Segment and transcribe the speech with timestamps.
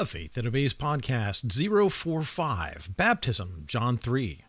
[0.00, 4.42] A Faith That Obeys podcast 045 Baptism, John 3.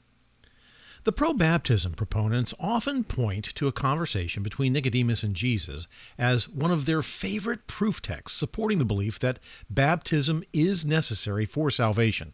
[1.03, 6.71] The pro baptism proponents often point to a conversation between Nicodemus and Jesus as one
[6.71, 12.33] of their favorite proof texts supporting the belief that baptism is necessary for salvation.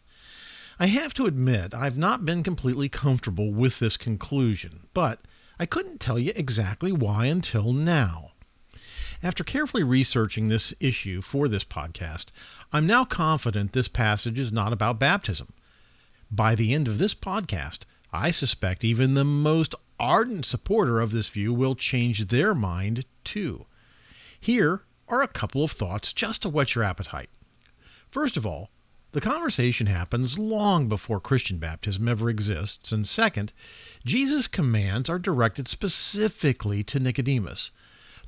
[0.80, 5.22] I have to admit, I've not been completely comfortable with this conclusion, but
[5.58, 8.34] I couldn't tell you exactly why until now.
[9.24, 12.30] After carefully researching this issue for this podcast,
[12.72, 15.54] I'm now confident this passage is not about baptism.
[16.30, 17.80] By the end of this podcast,
[18.14, 23.66] I suspect even the most ardent supporter of this view will change their mind too.
[24.40, 27.30] Here are a couple of thoughts just to whet your appetite.
[28.12, 28.70] First of all,
[29.14, 33.52] the conversation happens long before Christian baptism ever exists, and second,
[34.06, 37.72] Jesus' commands are directed specifically to Nicodemus.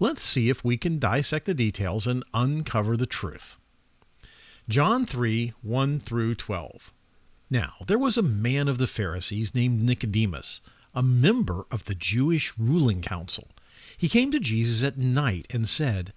[0.01, 3.57] Let's see if we can dissect the details and uncover the truth.
[4.69, 6.93] John 3 1 through 12.
[7.49, 10.61] Now, there was a man of the Pharisees named Nicodemus,
[10.95, 13.49] a member of the Jewish ruling council.
[13.97, 16.13] He came to Jesus at night and said,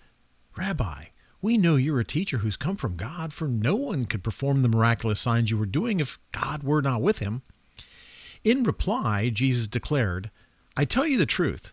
[0.57, 1.07] Rabbi,
[1.41, 4.69] we know you're a teacher who's come from God, for no one could perform the
[4.69, 7.43] miraculous signs you were doing if God were not with him.
[8.45, 10.31] In reply, Jesus declared,
[10.77, 11.73] I tell you the truth,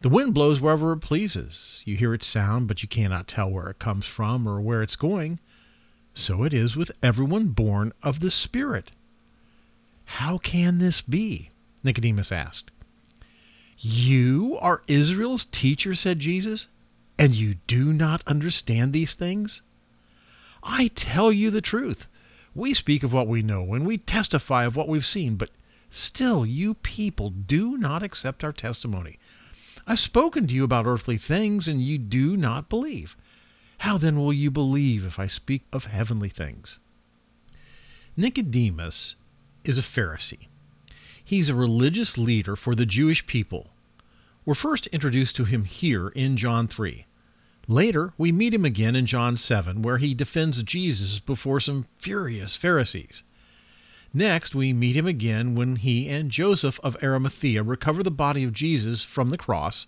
[0.00, 1.82] The wind blows wherever it pleases.
[1.84, 4.96] You hear its sound, but you cannot tell where it comes from or where it's
[4.96, 5.40] going.
[6.14, 8.92] So it is with everyone born of the Spirit.
[10.04, 11.50] How can this be?
[11.82, 12.70] Nicodemus asked.
[13.78, 16.68] You are Israel's teacher, said Jesus,
[17.18, 19.62] and you do not understand these things?
[20.62, 22.08] I tell you the truth.
[22.54, 25.50] We speak of what we know, and we testify of what we've seen, but
[25.90, 29.18] still you people do not accept our testimony.
[29.90, 33.16] I've spoken to you about earthly things, and you do not believe.
[33.78, 36.78] How then will you believe if I speak of heavenly things?
[38.14, 39.14] Nicodemus
[39.64, 40.48] is a Pharisee.
[41.24, 43.68] He's a religious leader for the Jewish people.
[44.44, 47.06] We're first introduced to him here in John 3.
[47.66, 52.56] Later, we meet him again in John 7, where he defends Jesus before some furious
[52.56, 53.22] Pharisees.
[54.14, 58.52] Next, we meet him again when he and Joseph of Arimathea recover the body of
[58.52, 59.86] Jesus from the cross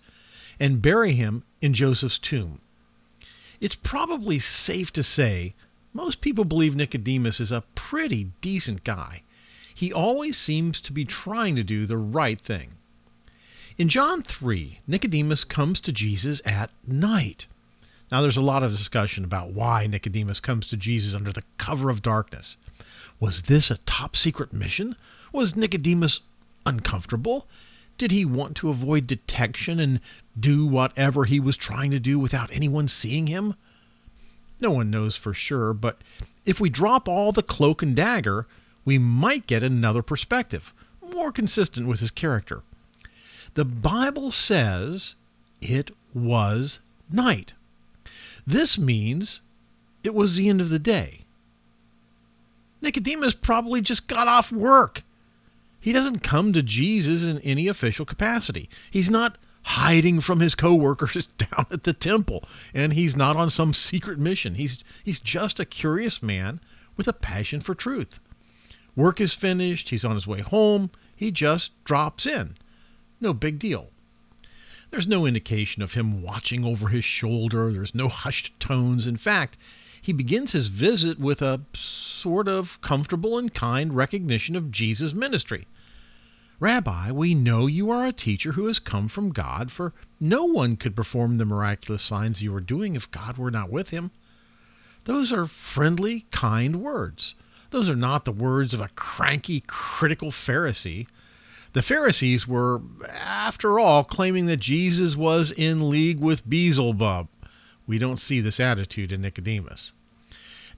[0.59, 2.61] and bury him in Joseph's tomb.
[3.59, 5.53] It's probably safe to say
[5.93, 9.23] most people believe Nicodemus is a pretty decent guy.
[9.73, 12.73] He always seems to be trying to do the right thing.
[13.77, 17.47] In John 3, Nicodemus comes to Jesus at night.
[18.11, 21.89] Now, there's a lot of discussion about why Nicodemus comes to Jesus under the cover
[21.89, 22.57] of darkness.
[23.19, 24.97] Was this a top secret mission?
[25.31, 26.19] Was Nicodemus
[26.65, 27.47] uncomfortable?
[27.97, 30.01] Did he want to avoid detection and
[30.37, 33.55] do whatever he was trying to do without anyone seeing him?
[34.59, 36.01] No one knows for sure, but
[36.45, 38.45] if we drop all the cloak and dagger,
[38.83, 42.63] we might get another perspective, more consistent with his character.
[43.53, 45.15] The Bible says
[45.61, 46.79] it was
[47.09, 47.53] night.
[48.45, 49.41] This means
[50.03, 51.21] it was the end of the day.
[52.81, 55.03] Nicodemus probably just got off work.
[55.79, 58.69] He doesn't come to Jesus in any official capacity.
[58.89, 62.43] He's not hiding from his coworkers down at the temple,
[62.73, 64.55] and he's not on some secret mission.
[64.55, 66.59] He's he's just a curious man
[66.97, 68.19] with a passion for truth.
[68.95, 72.55] Work is finished, he's on his way home, he just drops in.
[73.19, 73.89] No big deal.
[74.91, 79.07] There's no indication of him watching over his shoulder, there's no hushed tones.
[79.07, 79.57] In fact,
[80.01, 85.65] he begins his visit with a sort of comfortable and kind recognition of Jesus' ministry.
[86.59, 90.75] Rabbi, we know you are a teacher who has come from God, for no one
[90.75, 94.11] could perform the miraculous signs you are doing if God were not with him.
[95.05, 97.33] Those are friendly, kind words.
[97.71, 101.07] Those are not the words of a cranky, critical Pharisee.
[101.73, 107.29] The Pharisees were, after all, claiming that Jesus was in league with Beelzebub.
[107.87, 109.93] We don't see this attitude in Nicodemus.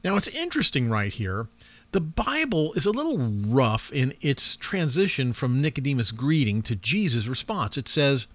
[0.04, 1.48] Now, it's interesting right here.
[1.94, 7.78] The Bible is a little rough in its transition from Nicodemus' greeting to Jesus' response.
[7.78, 8.28] It says,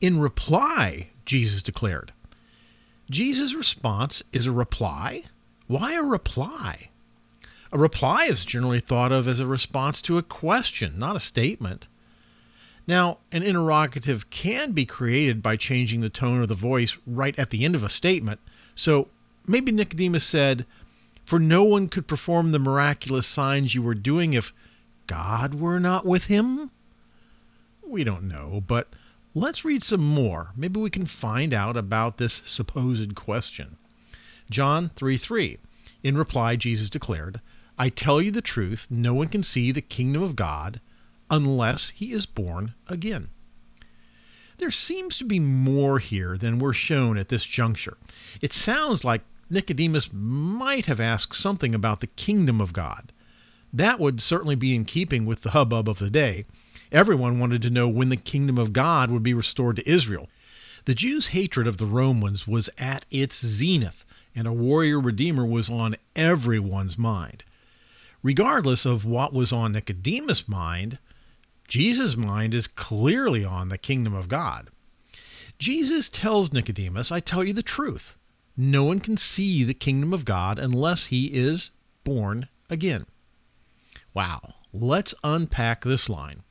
[0.00, 2.12] In reply, Jesus declared.
[3.10, 5.24] Jesus' response is a reply?
[5.66, 6.90] Why a reply?
[7.72, 11.88] A reply is generally thought of as a response to a question, not a statement.
[12.86, 17.48] Now, an interrogative can be created by changing the tone of the voice right at
[17.48, 18.40] the end of a statement.
[18.74, 19.08] So
[19.46, 20.66] maybe Nicodemus said,
[21.24, 24.52] For no one could perform the miraculous signs you were doing if
[25.06, 26.72] God were not with him?
[27.86, 28.88] We don't know, but
[29.34, 30.50] let's read some more.
[30.56, 33.78] Maybe we can find out about this supposed question.
[34.50, 35.58] John 3 3.
[36.02, 37.40] In reply, Jesus declared,
[37.82, 40.80] I tell you the truth, no one can see the kingdom of God
[41.28, 43.30] unless he is born again.
[44.58, 47.96] There seems to be more here than we're shown at this juncture.
[48.40, 53.10] It sounds like Nicodemus might have asked something about the kingdom of God.
[53.72, 56.44] That would certainly be in keeping with the hubbub of the day.
[56.92, 60.28] Everyone wanted to know when the kingdom of God would be restored to Israel.
[60.84, 64.04] The Jews' hatred of the Romans was at its zenith,
[64.36, 67.42] and a warrior redeemer was on everyone's mind.
[68.22, 70.98] Regardless of what was on Nicodemus' mind,
[71.66, 74.68] Jesus' mind is clearly on the kingdom of God.
[75.58, 78.16] Jesus tells Nicodemus, I tell you the truth.
[78.56, 81.70] No one can see the kingdom of God unless he is
[82.04, 83.06] born again.
[84.14, 86.42] Wow, let's unpack this line.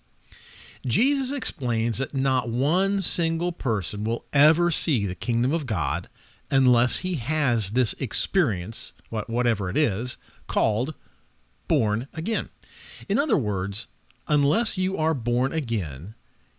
[0.86, 6.10] Jesus explains that not one single person will ever see the kingdom of God
[6.50, 10.96] unless he has this experience, whatever it is, called
[11.72, 12.50] born again.
[13.08, 13.88] In other words,
[14.28, 16.16] unless you are born again,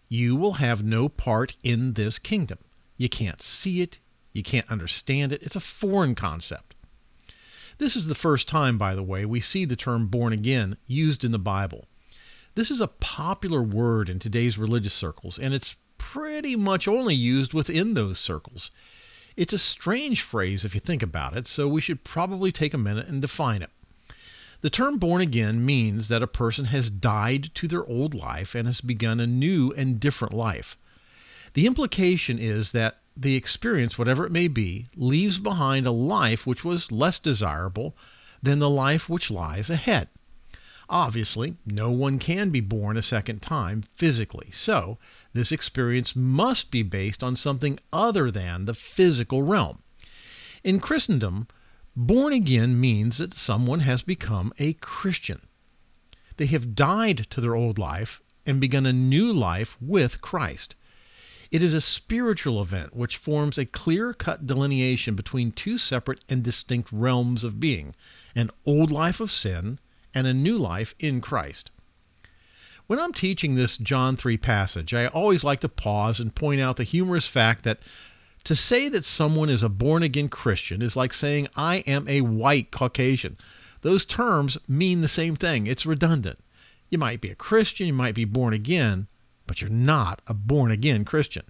[0.09, 2.57] you will have no part in this kingdom.
[2.97, 3.99] You can't see it,
[4.33, 5.43] you can't understand it.
[5.43, 6.75] It's a foreign concept.
[7.77, 11.25] This is the first time, by the way, we see the term born again used
[11.25, 11.89] in the Bible.
[12.55, 17.53] This is a popular word in today's religious circles, and it's pretty much only used
[17.53, 18.71] within those circles.
[19.37, 22.79] It's a strange phrase if you think about it, so we should probably take a
[22.79, 23.71] minute and define it.
[24.63, 28.67] The term born again means that a person has died to their old life and
[28.69, 30.79] has begun a new and different life.
[31.55, 36.65] The implication is that the experience, whatever it may be, leaves behind a life which
[36.65, 37.97] was less desirable
[38.41, 40.09] than the life which lies ahead.
[40.89, 44.97] Obviously, no one can be born a second time physically, so
[45.33, 49.83] this experience must be based on something other than the physical realm.
[50.63, 51.49] In Christendom,
[51.97, 55.43] born again means that someone has become a Christian.
[56.37, 60.75] They have died to their old life and begun a new life with Christ.
[61.51, 66.43] It is a spiritual event which forms a clear cut delineation between two separate and
[66.43, 67.95] distinct realms of being
[68.35, 69.79] an old life of sin
[70.15, 71.71] and a new life in Christ.
[72.87, 76.77] When I'm teaching this John 3 passage, I always like to pause and point out
[76.77, 77.79] the humorous fact that
[78.45, 82.23] to say that someone is a born again Christian is like saying, I am a
[82.23, 83.37] white Caucasian.
[83.83, 85.67] Those terms mean the same thing.
[85.67, 86.39] It's redundant.
[86.89, 89.07] You might be a Christian, you might be born again,
[89.47, 91.45] but you're not a born again Christian.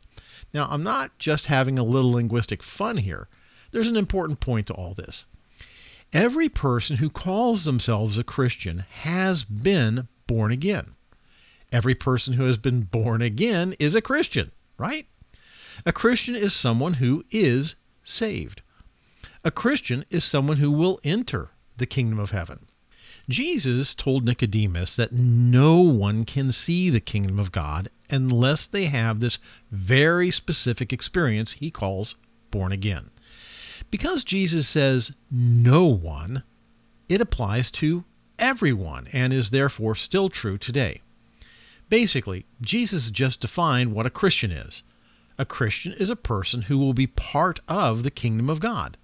[0.55, 3.29] Now, I'm not just having a little linguistic fun here.
[3.71, 5.25] There's an important point to all this.
[6.13, 10.95] Every person who calls themselves a Christian has been born again.
[11.73, 15.07] Every person who has been born again is a Christian, right?
[15.85, 18.63] A Christian is someone who is saved.
[19.45, 22.67] A Christian is someone who will enter the kingdom of heaven.
[23.29, 29.21] Jesus told Nicodemus that no one can see the kingdom of God unless they have
[29.21, 29.39] this
[29.71, 32.17] very specific experience he calls
[32.51, 33.11] born again.
[33.91, 36.43] Because Jesus says no one,
[37.09, 38.05] it applies to
[38.39, 41.01] everyone and is therefore still true today.
[41.89, 44.83] Basically, Jesus just defined what a Christian is.
[45.39, 48.97] A Christian is a person who will be part of the kingdom of God.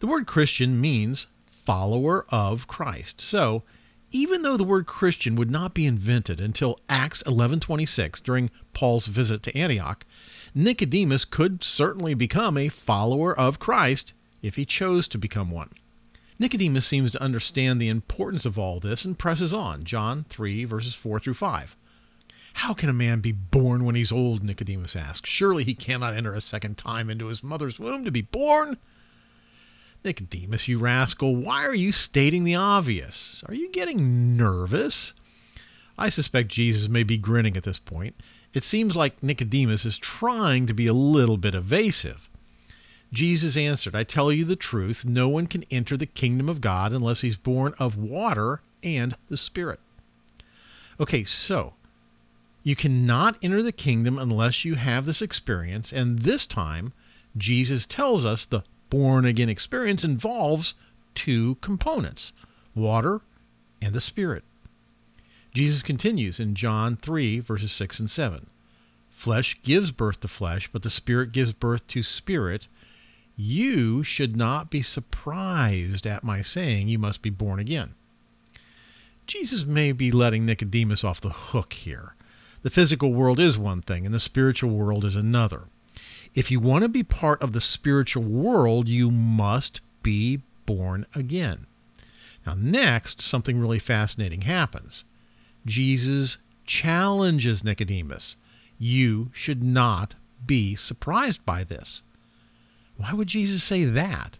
[0.00, 3.20] The word Christian means follower of Christ.
[3.20, 3.62] So,
[4.10, 9.42] even though the word Christian would not be invented until Acts 11:26 during Paul's visit
[9.44, 10.04] to Antioch,
[10.54, 15.70] Nicodemus could certainly become a follower of Christ if he chose to become one.
[16.38, 19.84] Nicodemus seems to understand the importance of all this and presses on.
[19.84, 21.76] John 3, verses 4 through 5.
[22.54, 24.42] How can a man be born when he's old?
[24.42, 25.26] Nicodemus asked.
[25.26, 28.78] Surely he cannot enter a second time into his mother's womb to be born.
[30.04, 33.42] Nicodemus, you rascal, why are you stating the obvious?
[33.46, 35.14] Are you getting nervous?
[35.96, 38.16] I suspect Jesus may be grinning at this point.
[38.52, 42.28] It seems like Nicodemus is trying to be a little bit evasive.
[43.12, 46.92] Jesus answered, I tell you the truth, no one can enter the kingdom of God
[46.92, 49.80] unless he's born of water and the Spirit.
[50.98, 51.74] Okay, so
[52.62, 56.92] you cannot enter the kingdom unless you have this experience, and this time
[57.36, 60.74] Jesus tells us the born again experience involves
[61.14, 62.32] two components
[62.74, 63.20] water
[63.80, 64.44] and the Spirit.
[65.54, 68.48] Jesus continues in John 3, verses 6 and 7.
[69.10, 72.68] Flesh gives birth to flesh, but the Spirit gives birth to spirit.
[73.36, 77.94] You should not be surprised at my saying, You must be born again.
[79.26, 82.14] Jesus may be letting Nicodemus off the hook here.
[82.62, 85.64] The physical world is one thing, and the spiritual world is another.
[86.34, 91.66] If you want to be part of the spiritual world, you must be born again.
[92.46, 95.04] Now, next, something really fascinating happens.
[95.66, 98.36] Jesus challenges Nicodemus.
[98.78, 100.14] You should not
[100.44, 102.02] be surprised by this.
[102.96, 104.38] Why would Jesus say that?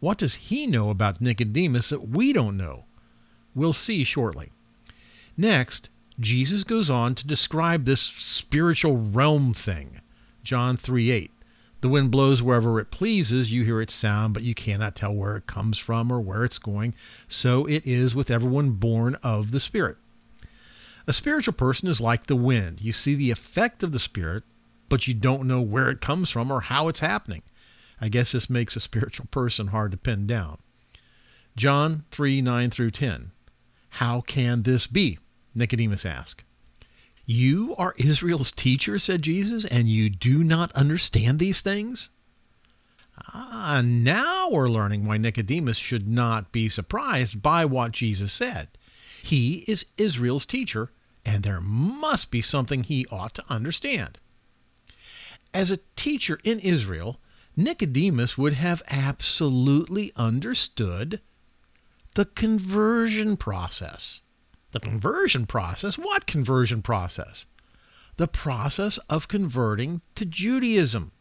[0.00, 2.84] What does he know about Nicodemus that we don't know?
[3.54, 4.50] We'll see shortly.
[5.36, 5.88] Next,
[6.20, 10.00] Jesus goes on to describe this spiritual realm thing.
[10.42, 11.30] John 3 8.
[11.80, 13.52] The wind blows wherever it pleases.
[13.52, 16.58] You hear its sound, but you cannot tell where it comes from or where it's
[16.58, 16.94] going.
[17.28, 19.96] So it is with everyone born of the Spirit.
[21.06, 22.80] A spiritual person is like the wind.
[22.82, 24.42] You see the effect of the Spirit,
[24.88, 27.42] but you don't know where it comes from or how it's happening.
[28.00, 30.58] I guess this makes a spiritual person hard to pin down.
[31.56, 33.30] John 3 9 through 10.
[33.90, 35.18] How can this be?
[35.58, 36.44] Nicodemus asked.
[37.26, 42.08] You are Israel's teacher, said Jesus, and you do not understand these things?
[43.34, 48.68] Ah, now we're learning why Nicodemus should not be surprised by what Jesus said.
[49.22, 50.90] He is Israel's teacher,
[51.26, 54.18] and there must be something he ought to understand.
[55.52, 57.20] As a teacher in Israel,
[57.56, 61.20] Nicodemus would have absolutely understood
[62.14, 64.20] the conversion process.
[64.72, 65.96] The conversion process?
[65.96, 67.46] What conversion process?
[68.16, 71.12] The process of converting to Judaism.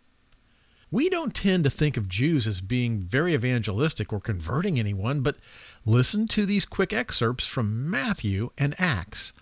[0.90, 5.38] We don't tend to think of Jews as being very evangelistic or converting anyone, but
[5.86, 9.34] listen to these quick excerpts from Matthew and Acts.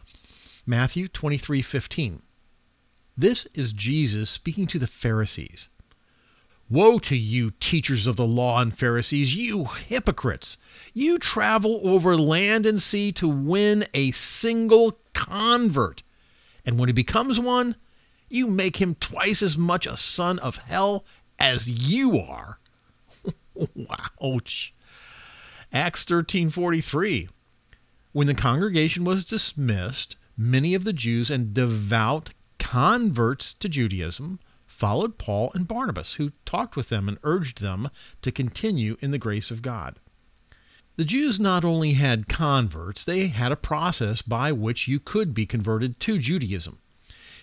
[0.66, 2.22] Matthew 23:15.
[3.16, 5.70] This is Jesus speaking to the Pharisees.
[6.68, 10.58] Woe to you, teachers of the law and Pharisees, you hypocrites!
[10.94, 16.02] You travel over land and sea to win a single convert.
[16.66, 17.76] And when he becomes one,
[18.30, 21.06] you make him twice as much a son of hell
[21.38, 22.60] as you are.
[24.24, 24.74] Ouch.
[25.72, 27.30] Acts 13:43.
[28.12, 34.40] When the congregation was dismissed, many of the Jews and devout converts to Judaism
[34.76, 37.90] followed Paul and Barnabas, who talked with them and urged them
[38.22, 40.00] to continue in the grace of God.
[40.98, 45.46] The Jews not only had converts, they had a process by which you could be
[45.46, 46.80] converted to Judaism.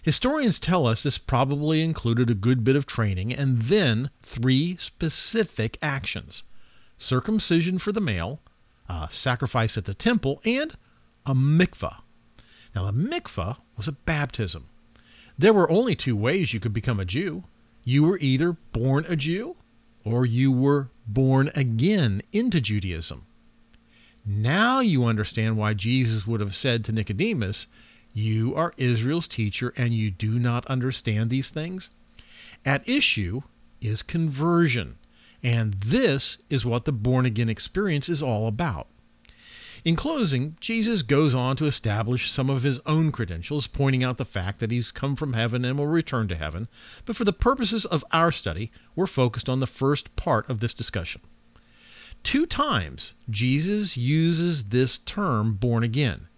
[0.02, 5.78] Historians tell us this probably included a good bit of training and then three specific
[5.80, 6.42] actions
[6.98, 8.40] circumcision for the male,
[8.88, 10.76] a sacrifice at the temple, and
[11.26, 11.96] a mikvah.
[12.74, 14.68] Now, the mikvah was a baptism.
[15.38, 17.44] There were only two ways you could become a Jew.
[17.84, 19.56] You were either born a Jew
[20.04, 23.26] or you were born again into Judaism.
[24.24, 27.66] Now you understand why Jesus would have said to Nicodemus,
[28.12, 31.90] You are Israel's teacher and you do not understand these things?
[32.64, 33.42] At issue
[33.80, 34.98] is conversion,
[35.42, 38.86] and this is what the born again experience is all about.
[39.84, 44.24] In closing, Jesus goes on to establish some of his own credentials, pointing out the
[44.24, 46.68] fact that he's come from heaven and will return to heaven.
[47.04, 50.72] But for the purposes of our study, we're focused on the first part of this
[50.72, 51.20] discussion.
[52.22, 56.28] Two times, Jesus uses this term born again.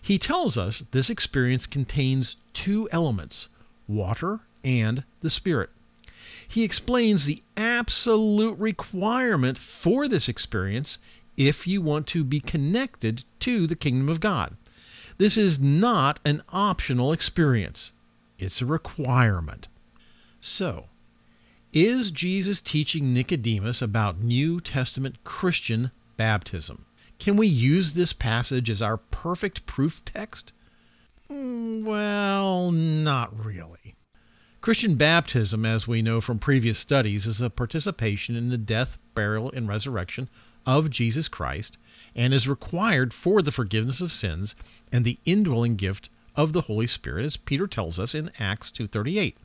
[0.00, 3.48] He tells us this experience contains two elements
[3.86, 5.68] water and the Spirit.
[6.46, 10.98] He explains the absolute requirement for this experience
[11.38, 14.56] if you want to be connected to the kingdom of God.
[15.16, 17.92] This is not an optional experience,
[18.38, 19.68] it's a requirement.
[20.40, 20.86] So,
[21.72, 26.86] is Jesus teaching Nicodemus about New Testament Christian baptism?
[27.18, 30.52] Can we use this passage as our perfect proof text?
[31.30, 33.96] Mm, well, not really.
[34.60, 39.50] Christian baptism, as we know from previous studies, is a participation in the death, burial,
[39.52, 40.28] and resurrection
[40.66, 41.78] of Jesus Christ
[42.14, 44.54] and is required for the forgiveness of sins
[44.92, 49.36] and the indwelling gift of the Holy Spirit as Peter tells us in Acts 2:38.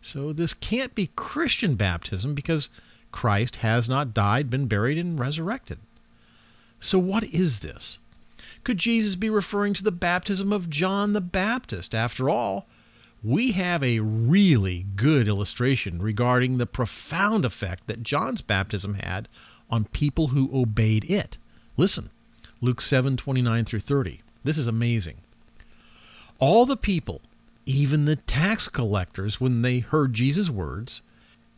[0.00, 2.68] So this can't be Christian baptism because
[3.12, 5.78] Christ has not died, been buried and resurrected.
[6.80, 7.98] So what is this?
[8.64, 11.94] Could Jesus be referring to the baptism of John the Baptist?
[11.94, 12.66] After all,
[13.22, 19.28] we have a really good illustration regarding the profound effect that John's baptism had
[19.70, 21.36] on people who obeyed it.
[21.76, 22.10] Listen,
[22.60, 24.20] Luke 7 29 through 30.
[24.42, 25.16] This is amazing.
[26.38, 27.20] All the people,
[27.66, 31.00] even the tax collectors, when they heard Jesus' words,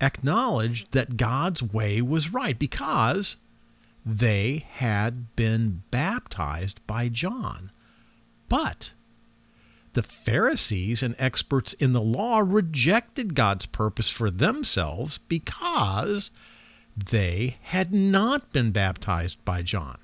[0.01, 3.37] acknowledged that God's way was right because
[4.05, 7.71] they had been baptized by John.
[8.49, 8.93] But
[9.95, 16.31] the Pharisees and experts in the law rejected God's purpose for themselves because
[16.97, 19.99] they had not been baptized by John.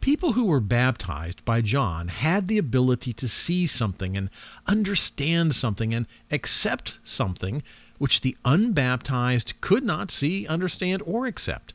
[0.00, 4.30] People who were baptized by John had the ability to see something and
[4.66, 7.62] understand something and accept something
[7.98, 11.72] which the unbaptized could not see, understand, or accept.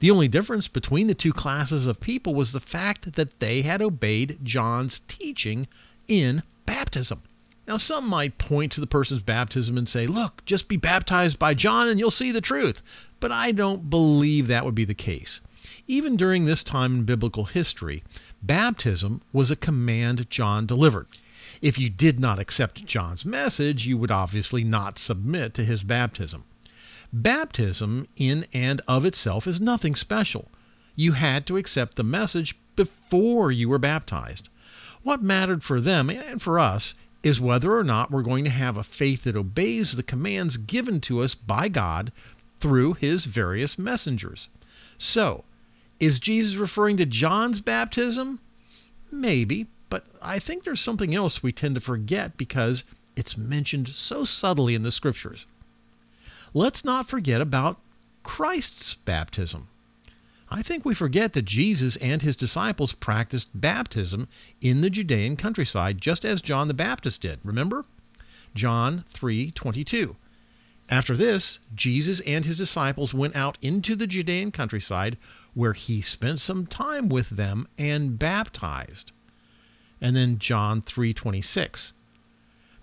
[0.00, 3.80] The only difference between the two classes of people was the fact that they had
[3.80, 5.66] obeyed John's teaching
[6.08, 7.22] in baptism.
[7.66, 11.54] Now, some might point to the person's baptism and say, look, just be baptized by
[11.54, 12.82] John and you'll see the truth.
[13.20, 15.40] But I don't believe that would be the case.
[15.86, 18.02] Even during this time in biblical history,
[18.42, 21.06] baptism was a command John delivered.
[21.60, 26.44] If you did not accept John's message, you would obviously not submit to his baptism.
[27.12, 30.48] Baptism, in and of itself, is nothing special.
[30.96, 34.48] You had to accept the message before you were baptized.
[35.02, 38.76] What mattered for them and for us is whether or not we're going to have
[38.76, 42.12] a faith that obeys the commands given to us by God
[42.60, 44.48] through his various messengers.
[44.98, 45.44] So,
[46.00, 48.40] is Jesus referring to John's baptism?
[49.10, 52.82] Maybe, but I think there's something else we tend to forget because
[53.14, 55.46] it's mentioned so subtly in the scriptures
[56.54, 57.78] let's not forget about
[58.22, 59.68] Christ's baptism.
[60.54, 64.28] I think we forget that Jesus and his disciples practiced baptism
[64.60, 67.38] in the Judean countryside just as John the Baptist did.
[67.42, 67.86] Remember?
[68.54, 70.16] John 3:22.
[70.90, 75.16] After this, Jesus and his disciples went out into the Judean countryside
[75.54, 79.12] where he spent some time with them and baptized.
[80.02, 81.94] And then John 3:26.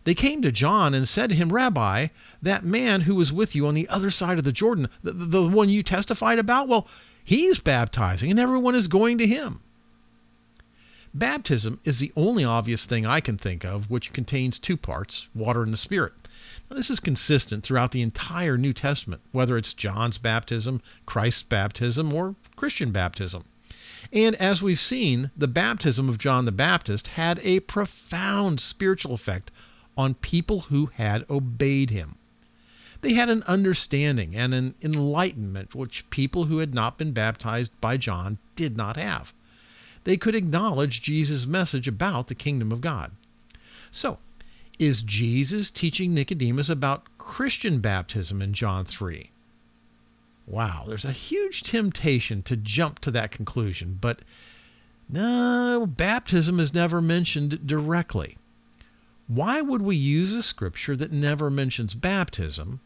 [0.05, 2.07] They came to John and said to him, Rabbi,
[2.41, 5.43] that man who was with you on the other side of the Jordan, the, the
[5.43, 6.87] one you testified about, well,
[7.29, 9.61] he's baptizing and everyone is going to him.
[11.13, 15.61] Baptism is the only obvious thing I can think of which contains two parts, water
[15.61, 16.13] and the Spirit.
[16.67, 22.11] Now, this is consistent throughout the entire New Testament, whether it's John's baptism, Christ's baptism,
[22.11, 23.45] or Christian baptism.
[24.11, 29.51] And as we've seen, the baptism of John the Baptist had a profound spiritual effect
[29.95, 32.15] on people who had obeyed him.
[33.01, 37.97] They had an understanding and an enlightenment which people who had not been baptized by
[37.97, 39.33] John did not have.
[40.03, 43.11] They could acknowledge Jesus' message about the kingdom of God.
[43.91, 44.17] So,
[44.77, 49.29] is Jesus teaching Nicodemus about Christian baptism in John 3?
[50.45, 54.21] Wow, there's a huge temptation to jump to that conclusion, but
[55.07, 58.37] no, baptism is never mentioned directly.
[59.27, 62.79] Why would we use a scripture that never mentions baptism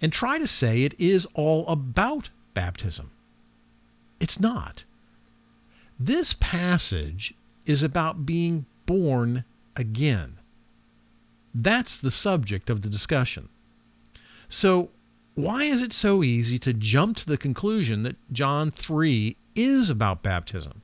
[0.00, 3.10] and try to say it is all about baptism?
[4.20, 4.84] It's not.
[5.98, 7.34] This passage
[7.66, 9.44] is about being born
[9.76, 10.38] again.
[11.54, 13.48] That's the subject of the discussion.
[14.48, 14.90] So,
[15.34, 20.22] why is it so easy to jump to the conclusion that John 3 is about
[20.22, 20.82] baptism?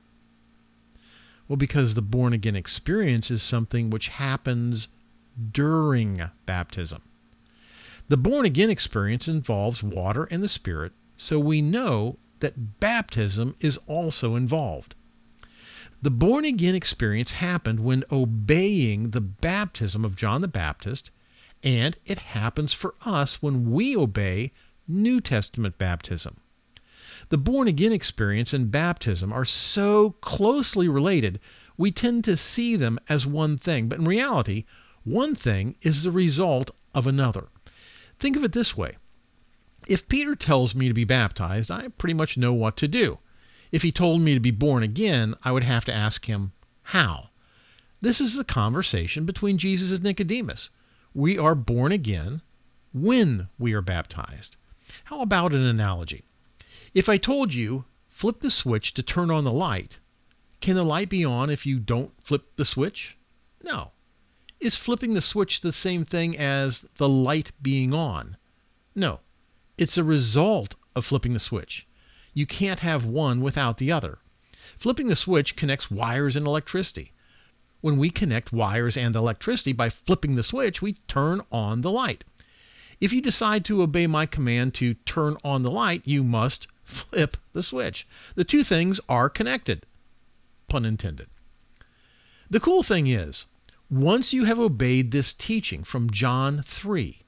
[1.47, 4.87] Well, because the born again experience is something which happens
[5.51, 7.01] during baptism.
[8.11, 13.79] The born again experience involves water and the Spirit, so we know that baptism is
[13.87, 14.95] also involved.
[16.01, 21.09] The born again experience happened when obeying the baptism of John the Baptist,
[21.63, 24.51] and it happens for us when we obey
[24.89, 26.41] New Testament baptism.
[27.29, 31.39] The born again experience and baptism are so closely related,
[31.77, 33.87] we tend to see them as one thing.
[33.87, 34.65] But in reality,
[35.05, 37.47] one thing is the result of another.
[38.21, 38.95] Think of it this way
[39.87, 43.17] if Peter tells me to be baptized, I pretty much know what to do.
[43.71, 46.51] If he told me to be born again, I would have to ask him,
[46.83, 47.29] how?
[47.99, 50.69] This is the conversation between Jesus and Nicodemus.
[51.15, 52.41] We are born again
[52.93, 54.55] when we are baptized.
[55.05, 56.25] How about an analogy?
[56.93, 59.97] If I told you, flip the switch to turn on the light,
[60.59, 63.17] can the light be on if you don't flip the switch?
[63.63, 63.91] No.
[64.61, 68.37] Is flipping the switch the same thing as the light being on?
[68.93, 69.21] No.
[69.75, 71.87] It's a result of flipping the switch.
[72.35, 74.19] You can't have one without the other.
[74.77, 77.11] Flipping the switch connects wires and electricity.
[77.81, 82.23] When we connect wires and electricity by flipping the switch, we turn on the light.
[82.99, 87.35] If you decide to obey my command to turn on the light, you must flip
[87.53, 88.07] the switch.
[88.35, 89.87] The two things are connected.
[90.67, 91.27] Pun intended.
[92.47, 93.47] The cool thing is,
[93.91, 97.19] once you have obeyed this teaching from John 3,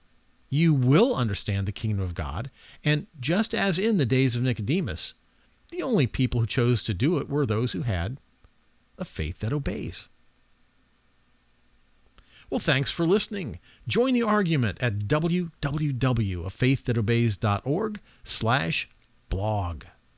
[0.50, 2.50] you will understand the kingdom of God,
[2.86, 5.14] and just as in the days of Nicodemus,
[5.72, 8.22] the only people who chose to do it were those who had
[8.98, 10.08] a faith that obeys.
[12.50, 13.60] Well, thanks for listening.
[13.88, 18.90] Join the argument at www.afaiththatobeys.org slash
[19.30, 19.84] blog.